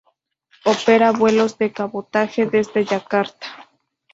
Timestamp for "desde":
2.47-2.85